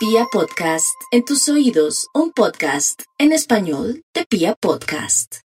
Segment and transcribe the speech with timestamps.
[0.00, 5.40] Pia Podcast, en tus oídos, un podcast en español de Pia Podcast.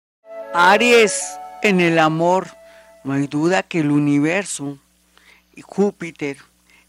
[0.52, 1.22] Aries,
[1.62, 2.48] en el amor,
[3.02, 4.76] no hay duda que el universo,
[5.62, 6.36] Júpiter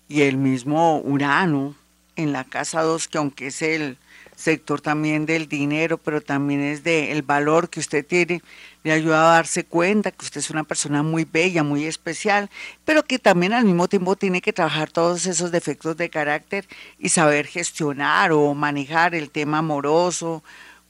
[0.10, 1.74] y el mismo Urano
[2.18, 3.98] en la casa 2, que aunque es el
[4.36, 8.42] sector también del dinero, pero también es del valor que usted tiene,
[8.84, 12.50] le ayuda a darse cuenta que usted es una persona muy bella, muy especial,
[12.86, 16.68] pero que también al mismo tiempo tiene que trabajar todos esos defectos de carácter
[17.00, 20.44] y saber gestionar o manejar el tema amoroso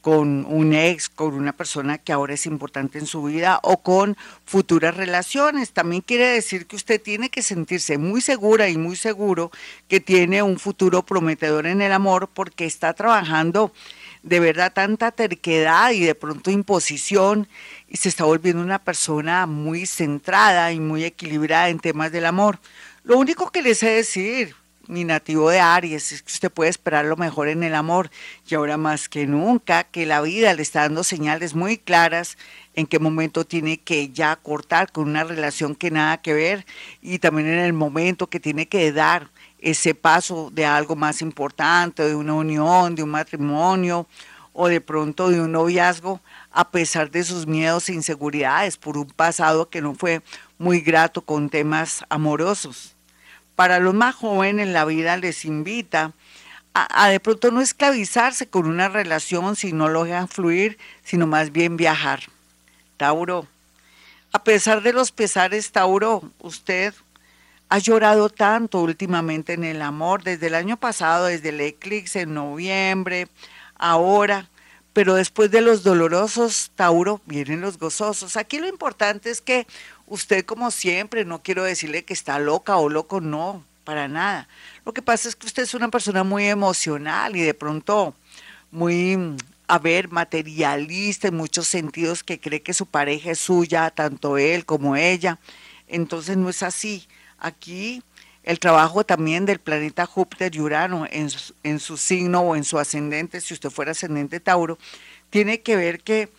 [0.04, 4.18] con un ex, con una persona que ahora es importante en su vida o con
[4.46, 5.72] futuras relaciones.
[5.72, 9.50] También quiere decir que usted tiene que sentirse muy segura y muy seguro
[9.88, 13.72] que tiene un futuro prometedor en el amor porque está trabajando
[14.24, 17.48] de verdad tanta terquedad y de pronto imposición
[17.88, 22.60] y se está volviendo una persona muy centrada y muy equilibrada en temas del amor.
[23.06, 24.54] Lo único que les sé decir,
[24.88, 28.10] mi nativo de Aries, es que usted puede esperar lo mejor en el amor.
[28.48, 32.38] Y ahora más que nunca que la vida le está dando señales muy claras
[32.76, 36.66] en qué momento tiene que ya cortar con una relación que nada que ver
[37.02, 42.04] y también en el momento que tiene que dar ese paso de algo más importante,
[42.04, 44.08] de una unión, de un matrimonio
[44.52, 46.20] o de pronto de un noviazgo,
[46.52, 50.22] a pesar de sus miedos e inseguridades por un pasado que no fue
[50.58, 52.93] muy grato con temas amorosos
[53.56, 56.12] para los más jóvenes la vida les invita
[56.74, 61.52] a, de pronto no esclavizarse con una relación si no lo dejan fluir, sino más
[61.52, 62.22] bien viajar.
[62.98, 63.48] Tauro,
[64.32, 66.94] a pesar de los pesares, Tauro, usted
[67.70, 72.34] ha llorado tanto últimamente en el amor, desde el año pasado, desde el eclipse en
[72.34, 73.28] noviembre,
[73.76, 74.50] ahora,
[74.94, 78.38] pero después de los dolorosos, Tauro, vienen los gozosos.
[78.38, 79.66] Aquí lo importante es que
[80.08, 84.48] usted como siempre, no quiero decirle que está loca o loco, no, para nada.
[84.86, 88.16] Lo que pasa es que usted es una persona muy emocional y de pronto
[88.72, 89.18] muy,
[89.68, 94.66] a ver, materialista en muchos sentidos, que cree que su pareja es suya, tanto él
[94.66, 95.40] como ella.
[95.88, 97.08] Entonces no es así.
[97.38, 98.02] Aquí
[98.44, 102.64] el trabajo también del planeta Júpiter y Urano en su, en su signo o en
[102.64, 104.78] su ascendente, si usted fuera ascendente Tauro,
[105.30, 106.30] tiene que ver que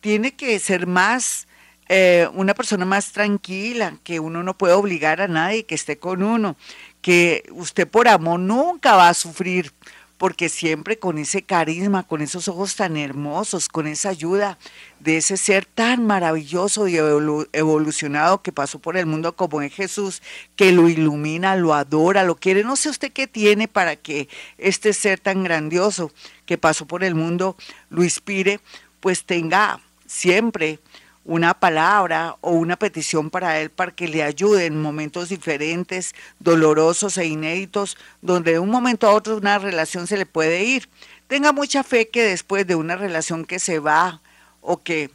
[0.00, 1.46] tiene que ser más
[1.94, 6.22] eh, una persona más tranquila, que uno no puede obligar a nadie que esté con
[6.22, 6.56] uno,
[7.02, 9.74] que usted por amor nunca va a sufrir,
[10.16, 14.56] porque siempre con ese carisma, con esos ojos tan hermosos, con esa ayuda
[15.00, 20.22] de ese ser tan maravilloso y evolucionado que pasó por el mundo como es Jesús,
[20.56, 24.94] que lo ilumina, lo adora, lo quiere, no sé usted qué tiene para que este
[24.94, 26.10] ser tan grandioso
[26.46, 27.54] que pasó por el mundo
[27.90, 28.60] lo inspire,
[29.00, 30.78] pues tenga siempre
[31.24, 37.16] una palabra o una petición para él para que le ayude en momentos diferentes, dolorosos
[37.18, 40.88] e inéditos, donde de un momento a otro una relación se le puede ir.
[41.28, 44.20] Tenga mucha fe que después de una relación que se va
[44.60, 45.10] o que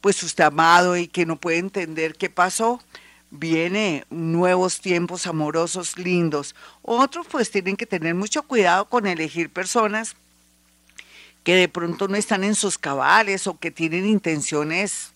[0.00, 2.80] pues usted amado y que no puede entender qué pasó,
[3.30, 6.54] viene nuevos tiempos amorosos lindos.
[6.82, 10.16] Otros pues tienen que tener mucho cuidado con elegir personas
[11.44, 15.11] que de pronto no están en sus cabales o que tienen intenciones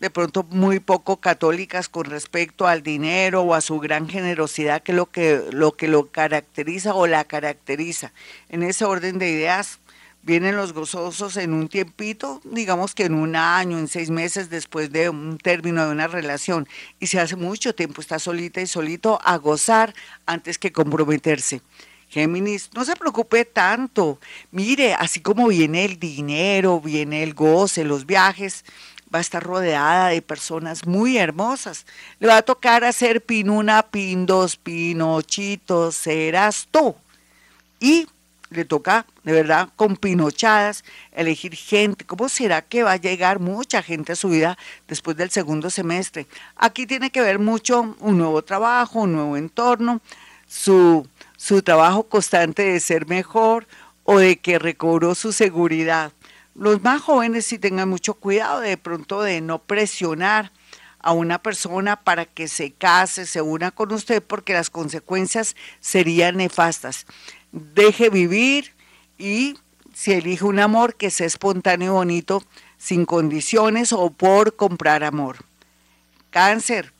[0.00, 4.92] de pronto muy poco católicas con respecto al dinero o a su gran generosidad que
[4.92, 8.12] lo que lo que lo caracteriza o la caracteriza.
[8.48, 9.80] En ese orden de ideas
[10.22, 14.92] vienen los gozosos en un tiempito, digamos que en un año, en seis meses después
[14.92, 16.68] de un término de una relación
[17.00, 19.94] y se hace mucho tiempo está solita y solito a gozar
[20.26, 21.60] antes que comprometerse.
[22.08, 24.18] Géminis, no se preocupe tanto.
[24.50, 28.64] Mire, así como viene el dinero, viene el goce, los viajes,
[29.12, 31.86] va a estar rodeada de personas muy hermosas.
[32.20, 36.94] Le va a tocar hacer pin una, pin dos, pinochitos, serás tú.
[37.80, 38.06] Y
[38.50, 42.04] le toca, de verdad, con pinochadas, elegir gente.
[42.04, 46.26] ¿Cómo será que va a llegar mucha gente a su vida después del segundo semestre?
[46.56, 50.00] Aquí tiene que ver mucho un nuevo trabajo, un nuevo entorno,
[50.46, 53.66] su, su trabajo constante de ser mejor
[54.04, 56.12] o de que recobró su seguridad
[56.58, 60.50] los más jóvenes sí tengan mucho cuidado de pronto de no presionar
[60.98, 66.38] a una persona para que se case, se una con usted, porque las consecuencias serían
[66.38, 67.06] nefastas.
[67.52, 68.72] Deje vivir
[69.16, 69.56] y
[69.94, 72.42] si elige un amor que sea espontáneo y bonito,
[72.76, 75.36] sin condiciones o por comprar amor.
[76.30, 76.92] Cáncer.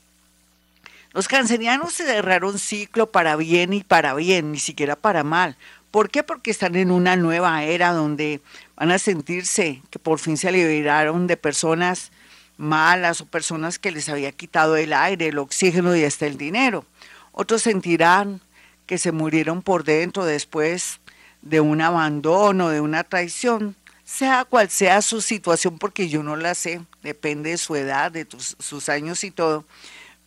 [1.12, 5.56] Los cancerianos se cerraron ciclo para bien y para bien, ni siquiera para mal.
[5.90, 6.22] ¿Por qué?
[6.22, 8.40] Porque están en una nueva era donde
[8.78, 12.12] van a sentirse que por fin se liberaron de personas
[12.56, 16.84] malas o personas que les había quitado el aire, el oxígeno y hasta el dinero.
[17.32, 18.40] Otros sentirán
[18.86, 21.00] que se murieron por dentro después
[21.42, 26.54] de un abandono, de una traición, sea cual sea su situación, porque yo no la
[26.54, 28.28] sé, depende de su edad, de
[28.58, 29.64] sus años y todo,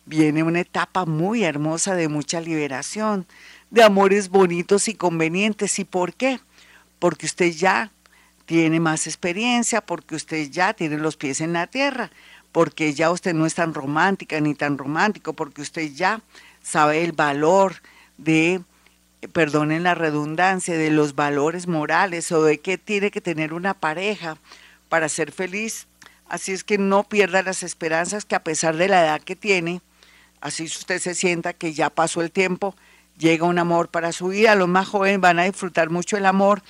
[0.04, 3.26] viene una etapa muy hermosa de mucha liberación,
[3.70, 5.78] de amores bonitos y convenientes.
[5.78, 6.38] ¿Y por qué?
[6.98, 7.90] Porque usted ya
[8.52, 12.10] tiene más experiencia, porque usted ya tiene los pies en la tierra,
[12.52, 16.20] porque ya usted no es tan romántica ni tan romántico, porque usted ya
[16.62, 17.76] sabe el valor
[18.18, 18.60] de,
[19.32, 24.36] perdonen la redundancia, de los valores morales o de que tiene que tener una pareja
[24.90, 25.86] para ser feliz.
[26.28, 29.80] Así es que no pierda las esperanzas que a pesar de la edad que tiene,
[30.42, 32.76] así usted se sienta que ya pasó el tiempo,
[33.16, 34.54] llega un amor para su vida.
[34.56, 36.62] Los más jóvenes van a disfrutar mucho el amor,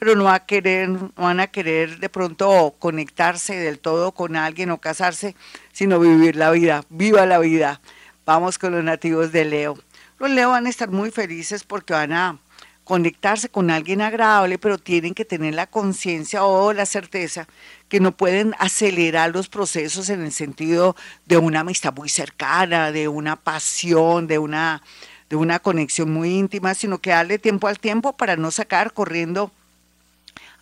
[0.00, 4.34] pero no, va a querer, no van a querer de pronto conectarse del todo con
[4.34, 5.36] alguien o casarse,
[5.72, 6.84] sino vivir la vida.
[6.88, 7.82] Viva la vida.
[8.24, 9.78] Vamos con los nativos de Leo.
[10.18, 12.38] Los Leo van a estar muy felices porque van a
[12.82, 17.46] conectarse con alguien agradable, pero tienen que tener la conciencia o la certeza
[17.90, 23.06] que no pueden acelerar los procesos en el sentido de una amistad muy cercana, de
[23.06, 24.82] una pasión, de una
[25.28, 29.52] de una conexión muy íntima, sino que darle tiempo al tiempo para no sacar corriendo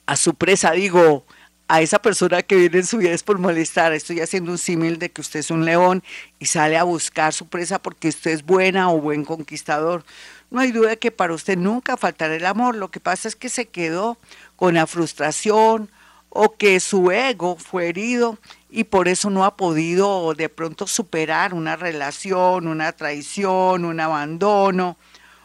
[0.08, 1.26] a su presa, digo,
[1.68, 3.92] a esa persona que viene en su vida es por molestar.
[3.92, 6.02] Estoy haciendo un símil de que usted es un león
[6.38, 10.06] y sale a buscar su presa porque usted es buena o buen conquistador.
[10.50, 12.74] No hay duda que para usted nunca faltará el amor.
[12.74, 14.16] Lo que pasa es que se quedó
[14.56, 15.90] con la frustración
[16.30, 18.38] o que su ego fue herido
[18.70, 24.96] y por eso no ha podido de pronto superar una relación, una traición, un abandono,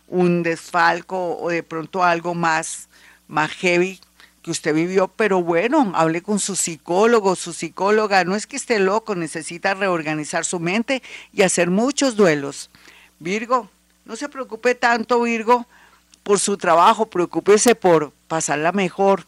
[0.07, 2.88] un desfalco o de pronto algo más,
[3.27, 4.00] más heavy
[4.44, 8.78] que usted vivió, pero bueno, hable con su psicólogo, su psicóloga, no es que esté
[8.80, 11.01] loco, necesita reorganizar su mente
[11.31, 12.69] y hacer muchos duelos.
[13.19, 13.69] Virgo,
[14.06, 15.66] no se preocupe tanto, Virgo,
[16.24, 19.25] por su trabajo, preocúpese por pasarla mejor,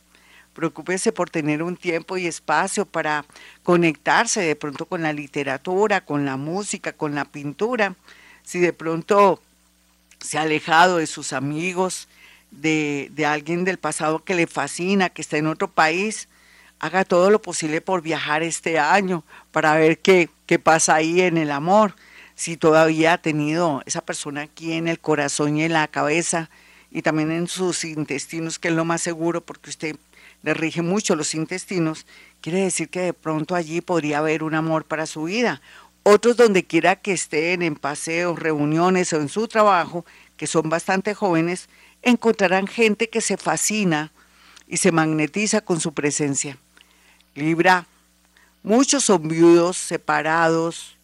[0.55, 3.25] Preocúpese por tener un tiempo y espacio para
[3.61, 7.95] conectarse de pronto con la literatura, con la música, con la pintura.
[8.41, 9.41] Si de pronto
[10.21, 12.07] se ha alejado de sus amigos,
[12.61, 16.27] de, de alguien del pasado que le fascina, que está en otro país,
[16.79, 21.37] haga todo lo posible por viajar este año para ver qué, qué pasa ahí en
[21.37, 21.95] el amor.
[22.35, 26.49] Si todavía ha tenido esa persona aquí en el corazón y en la cabeza
[26.91, 29.95] y también en sus intestinos, que es lo más seguro, porque usted
[30.43, 32.05] le rige mucho los intestinos,
[32.41, 35.61] quiere decir que de pronto allí podría haber un amor para su vida.
[36.03, 40.05] Otros donde quiera que estén en paseos, reuniones o en su trabajo,
[40.37, 41.67] que son bastante jóvenes,
[42.05, 44.11] encontrarán gente que se fascina
[44.67, 46.57] y se magnetiza con su presencia.
[47.33, 47.87] Libra,
[48.63, 50.97] muchos son viudos, separados,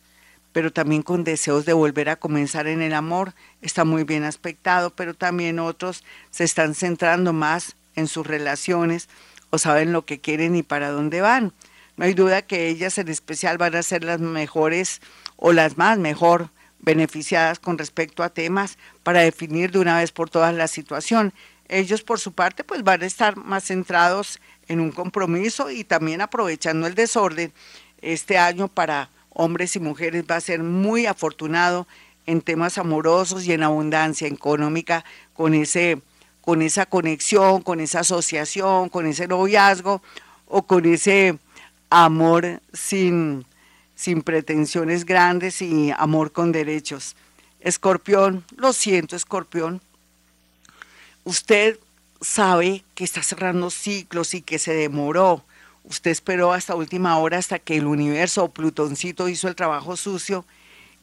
[0.53, 3.33] pero también con deseos de volver a comenzar en el amor.
[3.61, 9.09] Está muy bien aspectado, pero también otros se están centrando más en sus relaciones
[9.49, 11.51] o saben lo que quieren y para dónde van.
[11.97, 15.01] No hay duda que ellas en especial van a ser las mejores
[15.35, 16.49] o las más mejor
[16.81, 21.33] beneficiadas con respecto a temas para definir de una vez por todas la situación.
[21.69, 26.21] Ellos por su parte pues van a estar más centrados en un compromiso y también
[26.21, 27.53] aprovechando el desorden.
[28.01, 31.87] Este año para hombres y mujeres va a ser muy afortunado
[32.25, 36.01] en temas amorosos y en abundancia económica con ese
[36.41, 40.01] con esa conexión, con esa asociación, con ese noviazgo
[40.47, 41.37] o con ese
[41.91, 43.45] amor sin,
[44.01, 47.15] sin pretensiones grandes y amor con derechos.
[47.59, 49.79] Escorpión, lo siento, escorpión.
[51.23, 51.77] Usted
[52.19, 55.43] sabe que está cerrando ciclos y que se demoró.
[55.83, 60.45] Usted esperó hasta última hora hasta que el universo o Plutoncito hizo el trabajo sucio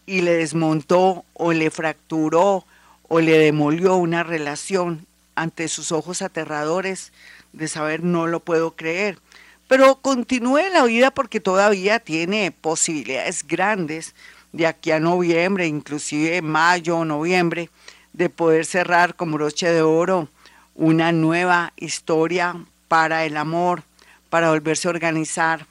[0.05, 2.64] y le desmontó o le fracturó
[3.07, 7.12] o le demolió una relación ante sus ojos aterradores
[7.52, 9.21] de saber no lo puedo creer.
[9.69, 14.15] Pero continúe la vida porque todavía tiene posibilidades grandes
[14.53, 17.69] de aquí a noviembre, inclusive mayo o noviembre,
[18.15, 20.29] de poder cerrar con broche de oro
[20.75, 22.57] una nueva historia
[22.89, 23.83] para el amor,
[24.31, 25.67] para volverse a organizar.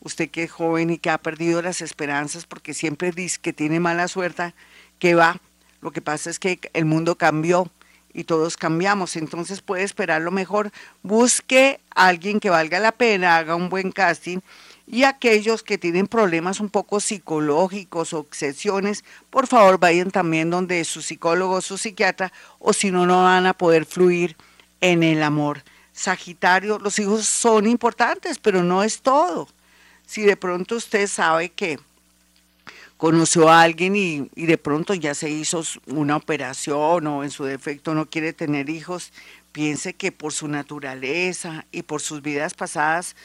[0.00, 3.80] Usted que es joven y que ha perdido las esperanzas porque siempre dice que tiene
[3.80, 4.54] mala suerte,
[4.98, 5.38] que va.
[5.82, 7.70] Lo que pasa es que el mundo cambió
[8.14, 10.70] y todos cambiamos, entonces puede esperar lo mejor,
[11.02, 14.40] busque a alguien que valga la pena, haga un buen casting
[14.86, 21.02] y aquellos que tienen problemas un poco psicológicos obsesiones, por favor vayan también donde su
[21.02, 24.36] psicólogo su psiquiatra o si no, no van a poder fluir
[24.80, 25.62] en el amor.
[25.92, 29.48] Sagitario, los hijos son importantes, pero no es todo.
[30.06, 31.78] Si de pronto usted sabe que
[33.02, 37.96] conoció a alguien y, de pronto ya se hizo una operación o en su defecto
[37.96, 39.12] no quiere tener hijos,
[39.50, 43.16] piense que por su naturaleza y por sus vidas pasadas,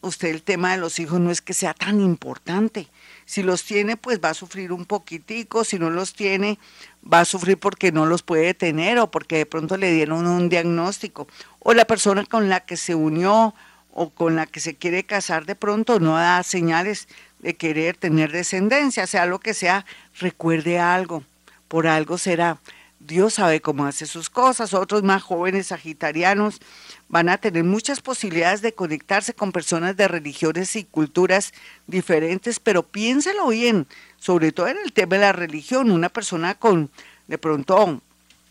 [0.00, 2.88] usted el tema de los hijos no es que sea tan importante.
[3.26, 6.58] Si los tiene, pues va a sufrir un poquitico, si no los tiene,
[7.04, 10.48] va a sufrir porque no los puede tener o porque de pronto le dieron un
[10.48, 11.28] diagnóstico.
[11.58, 13.54] O la persona con la que se unió
[13.92, 17.08] o con la que se quiere casar de pronto no da señales
[17.40, 19.86] de querer tener descendencia, sea lo que sea,
[20.18, 21.22] recuerde algo,
[21.68, 22.58] por algo será.
[23.00, 24.74] Dios sabe cómo hace sus cosas.
[24.74, 26.60] Otros más jóvenes sagitarianos
[27.08, 31.52] van a tener muchas posibilidades de conectarse con personas de religiones y culturas
[31.86, 33.86] diferentes, pero piénselo bien,
[34.18, 35.90] sobre todo en el tema de la religión.
[35.90, 36.90] Una persona con,
[37.28, 38.00] de pronto,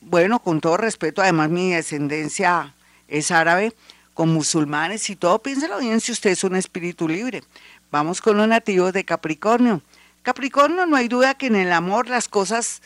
[0.02, 2.74] bueno, con todo respeto, además mi descendencia
[3.10, 3.74] es árabe,
[4.14, 7.44] con musulmanes y todo, piénselo bien si usted es un espíritu libre.
[7.92, 9.82] Vamos con los nativos de Capricornio.
[10.22, 12.82] Capricornio, no hay duda que en el amor las cosas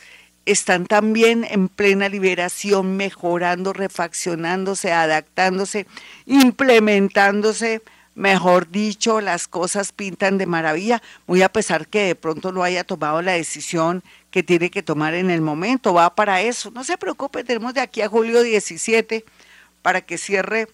[0.46, 5.86] están también en plena liberación, mejorando, refaccionándose, adaptándose,
[6.26, 7.82] implementándose.
[8.14, 12.84] Mejor dicho, las cosas pintan de maravilla, muy a pesar que de pronto no haya
[12.84, 16.70] tomado la decisión que tiene que tomar en el momento, va para eso.
[16.70, 19.24] No se preocupe, tenemos de aquí a julio 17
[19.80, 20.68] para que cierre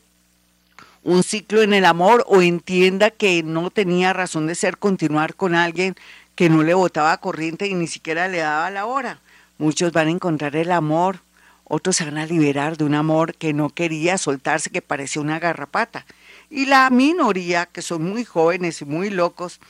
[1.09, 5.55] un ciclo en el amor o entienda que no tenía razón de ser continuar con
[5.55, 5.97] alguien
[6.35, 9.19] que no le botaba corriente y ni siquiera le daba la hora.
[9.57, 11.21] Muchos van a encontrar el amor,
[11.65, 15.38] otros se van a liberar de un amor que no quería soltarse, que parecía una
[15.38, 16.05] garrapata.
[16.50, 19.61] Y la minoría, que son muy jóvenes y muy locos,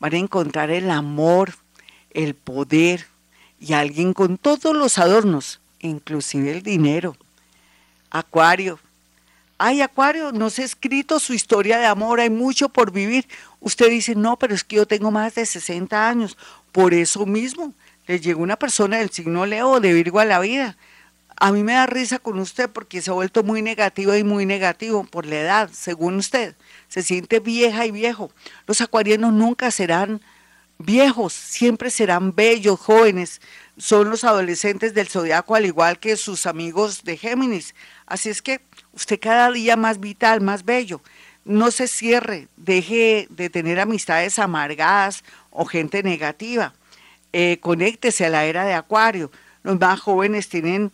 [0.00, 1.56] van a encontrar el amor,
[2.12, 3.06] el poder
[3.60, 7.18] y alguien con todos los adornos, inclusive el dinero.
[8.10, 8.78] Acuario,
[9.58, 13.26] Ay, Acuario, no se ha escrito su historia de amor, hay mucho por vivir.
[13.60, 16.36] Usted dice, no, pero es que yo tengo más de 60 años.
[16.72, 17.72] Por eso mismo,
[18.06, 20.76] le llegó una persona del signo Leo de Virgo a la vida.
[21.38, 24.44] A mí me da risa con usted porque se ha vuelto muy negativo y muy
[24.44, 26.54] negativo por la edad, según usted.
[26.88, 28.30] Se siente vieja y viejo.
[28.66, 30.20] Los acuarianos nunca serán
[30.78, 33.40] viejos, siempre serán bellos, jóvenes.
[33.78, 37.74] Son los adolescentes del zodiaco, al igual que sus amigos de Géminis.
[38.06, 38.60] Así es que
[38.96, 41.00] usted cada día más vital, más bello.
[41.44, 46.74] No se cierre, deje de tener amistades amargadas o gente negativa.
[47.32, 49.30] Eh, conéctese a la era de Acuario.
[49.62, 50.90] Los más jóvenes tienen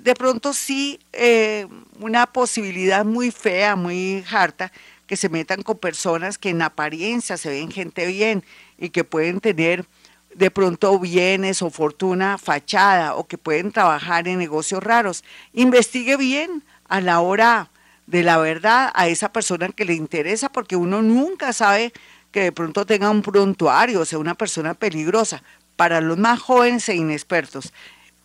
[0.00, 1.66] de pronto sí eh,
[2.00, 4.72] una posibilidad muy fea, muy harta,
[5.06, 8.44] que se metan con personas que en apariencia se ven gente bien
[8.78, 9.86] y que pueden tener
[10.34, 15.24] de pronto bienes o fortuna fachada o que pueden trabajar en negocios raros.
[15.52, 17.70] Investigue bien, a la hora
[18.06, 21.92] de la verdad a esa persona que le interesa, porque uno nunca sabe
[22.30, 25.42] que de pronto tenga un prontuario, o sea, una persona peligrosa,
[25.76, 27.72] para los más jóvenes e inexpertos.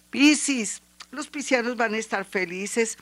[0.09, 2.97] Piscis, los piscianos van a estar felices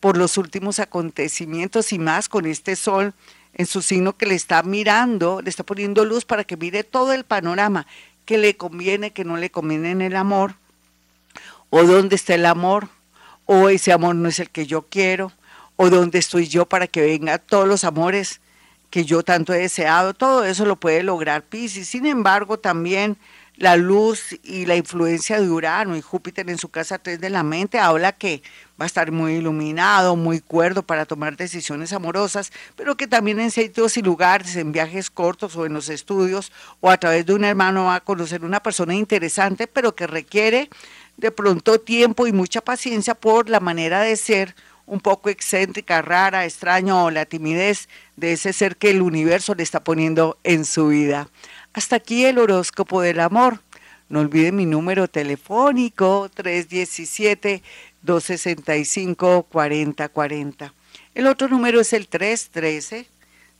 [0.00, 3.14] por los últimos acontecimientos y más con este sol
[3.54, 7.12] en su signo que le está mirando, le está poniendo luz para que mire todo
[7.12, 7.86] el panorama,
[8.24, 10.54] que le conviene, que no le conviene en el amor,
[11.70, 12.88] o dónde está el amor,
[13.46, 15.32] o ese amor no es el que yo quiero,
[15.76, 18.40] o dónde estoy yo para que venga todos los amores
[18.90, 21.88] que yo tanto he deseado, todo eso lo puede lograr Pisces.
[21.88, 23.16] Sin embargo, también
[23.56, 27.42] la luz y la influencia de Urano y Júpiter en su casa 3 de la
[27.42, 28.42] mente habla que
[28.80, 33.50] va a estar muy iluminado, muy cuerdo para tomar decisiones amorosas, pero que también en
[33.50, 37.44] sitios y lugares, en viajes cortos o en los estudios o a través de un
[37.44, 40.68] hermano va a conocer una persona interesante, pero que requiere
[41.16, 44.54] de pronto tiempo y mucha paciencia por la manera de ser
[44.86, 49.62] un poco excéntrica, rara, extraña o la timidez de ese ser que el universo le
[49.62, 51.28] está poniendo en su vida.
[51.72, 53.60] Hasta aquí el horóscopo del amor.
[54.08, 56.28] No olviden mi número telefónico
[58.04, 60.72] 317-265-4040.
[61.14, 63.06] El otro número es el 313.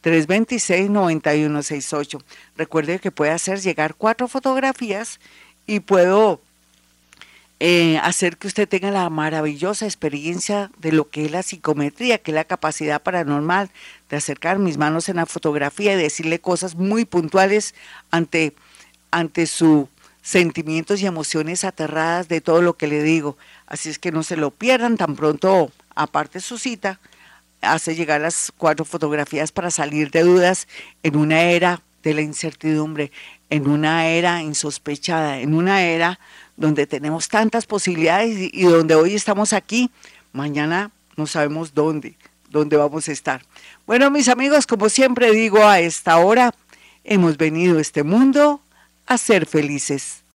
[0.02, 2.23] 326-9168.
[2.56, 5.21] Recuerde que puede hacer llegar cuatro fotografías
[5.66, 6.40] y puedo
[7.64, 12.33] eh, hacer que usted tenga la maravillosa experiencia de lo que es la psicometría, que
[12.33, 13.71] es la capacidad paranormal
[14.11, 17.76] de acercar mis manos en la fotografía y decirle cosas muy puntuales
[18.11, 18.52] ante,
[19.12, 19.87] ante sus
[20.23, 23.38] sentimientos y emociones aterradas de todo lo que le digo.
[23.69, 26.99] Así es que no se lo pierdan tan pronto, aparte su cita,
[27.61, 30.66] hace llegar las cuatro fotografías para salir de dudas
[31.04, 33.12] en una era de la incertidumbre,
[33.50, 36.19] en una era insospechada, en una era
[36.62, 39.90] donde tenemos tantas posibilidades y, donde hoy estamos aquí,
[40.33, 42.16] mañana no sabemos dónde,
[42.50, 43.42] dónde vamos a estar.
[43.85, 46.54] Bueno, mis amigos, como siempre digo a esta hora,
[47.02, 48.62] hemos venido a este mundo
[49.07, 50.22] a ser felices.